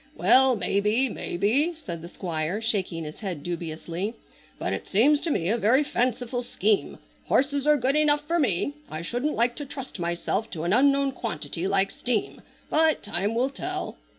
[0.15, 4.15] "Well, maybe, maybe," said the Squire shaking his head dubiously,
[4.57, 6.97] "but it seems to me a very fanciful scheme.
[7.25, 8.73] Horses are good enough for me.
[8.89, 12.41] I shouldn't like to trust myself to an unknown quantity like steam,
[12.71, 13.95] but time will tell."